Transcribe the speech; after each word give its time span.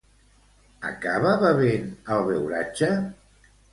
Acaba 0.91 1.33
bevent 1.43 1.85
el 2.17 2.25
beuratge? 2.31 2.91